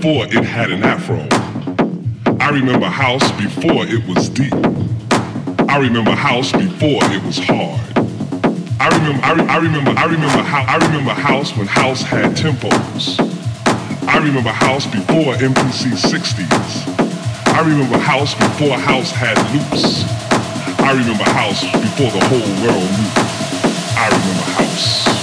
[0.00, 1.28] Before it had an afro.
[2.40, 4.54] I remember house before it was deep.
[5.68, 7.80] I remember house before it was hard.
[8.80, 12.34] I remember, I, re- I remember, I remember how, I remember house when house had
[12.34, 13.20] tempos.
[14.08, 17.52] I remember house before MPC 60s.
[17.52, 20.04] I remember house before house had loops.
[20.80, 23.12] I remember house before the whole world knew.
[24.00, 25.19] I remember house.